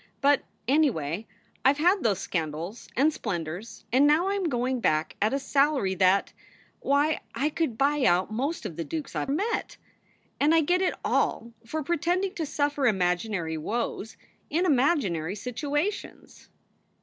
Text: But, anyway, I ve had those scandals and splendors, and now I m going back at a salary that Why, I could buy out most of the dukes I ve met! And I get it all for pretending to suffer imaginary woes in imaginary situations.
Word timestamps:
But, 0.19 0.41
anyway, 0.67 1.27
I 1.63 1.73
ve 1.73 1.83
had 1.83 2.01
those 2.01 2.17
scandals 2.17 2.87
and 2.95 3.13
splendors, 3.13 3.85
and 3.93 4.07
now 4.07 4.29
I 4.29 4.35
m 4.35 4.45
going 4.45 4.79
back 4.79 5.15
at 5.21 5.31
a 5.31 5.37
salary 5.37 5.93
that 5.93 6.33
Why, 6.79 7.19
I 7.35 7.49
could 7.49 7.77
buy 7.77 8.03
out 8.05 8.31
most 8.33 8.65
of 8.65 8.77
the 8.77 8.83
dukes 8.83 9.15
I 9.15 9.25
ve 9.25 9.33
met! 9.33 9.77
And 10.39 10.55
I 10.55 10.61
get 10.61 10.81
it 10.81 10.95
all 11.05 11.53
for 11.67 11.83
pretending 11.83 12.33
to 12.33 12.47
suffer 12.47 12.87
imaginary 12.87 13.59
woes 13.59 14.17
in 14.49 14.65
imaginary 14.65 15.35
situations. 15.35 16.49